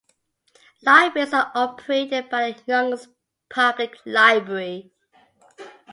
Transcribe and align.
Libraries 0.81 1.31
are 1.31 1.51
operated 1.53 2.27
by 2.31 2.53
the 2.53 2.63
Yonkers 2.65 3.07
Public 3.51 3.97
Library. 4.03 4.89